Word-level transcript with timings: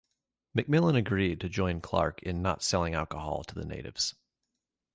McMillan 0.57 0.95
agreed 0.97 1.39
to 1.41 1.47
join 1.47 1.79
Clarke 1.79 2.23
in 2.23 2.41
not 2.41 2.63
selling 2.63 2.95
alcohol 2.95 3.43
to 3.43 3.53
the 3.53 3.63
natives. 3.67 4.15